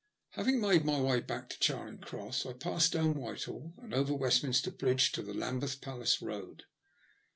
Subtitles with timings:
[0.31, 4.71] Having made my way back to Charing Cross, I passed down Whitehall and over Westminster
[4.71, 6.63] Bridge to the Lambeth Palace Road.